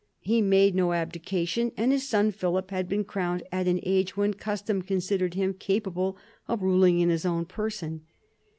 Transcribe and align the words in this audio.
He 0.21 0.41
made 0.41 0.73
no 0.73 0.93
abdication, 0.93 1.71
and 1.77 1.91
his 1.91 2.09
son 2.09 2.31
Philip 2.31 2.71
had 2.71 2.89
been 2.89 3.03
crowned 3.03 3.43
at 3.51 3.67
an 3.67 3.79
age 3.83 4.17
when 4.17 4.33
custom 4.33 4.81
considered 4.81 5.35
him 5.35 5.53
capable 5.53 6.17
of 6.47 6.63
ruling 6.63 6.99
in 7.01 7.09
his 7.11 7.23
own 7.23 7.45
person. 7.45 8.07